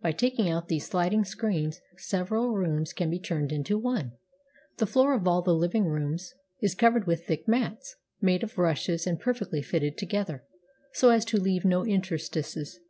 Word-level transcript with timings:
By 0.00 0.12
taking 0.12 0.48
out 0.48 0.68
these 0.68 0.88
sHding 0.88 1.26
screens 1.26 1.82
several 1.98 2.54
rooms 2.54 2.94
can 2.94 3.10
be 3.10 3.18
turned 3.20 3.52
into 3.52 3.76
one. 3.76 4.12
The 4.78 4.86
floor 4.86 5.12
of 5.12 5.28
all 5.28 5.42
the 5.42 5.52
living 5.54 5.84
rooms 5.84 6.32
is 6.62 6.74
covered 6.74 7.06
with 7.06 7.26
thick 7.26 7.46
mats, 7.46 7.96
made 8.18 8.42
of 8.42 8.56
rushes 8.56 9.06
and 9.06 9.20
per 9.20 9.34
fectly 9.34 9.62
fitted 9.62 9.98
together, 9.98 10.42
so 10.94 11.10
as 11.10 11.26
to 11.26 11.36
leave 11.36 11.66
no 11.66 11.84
interstices. 11.84 12.80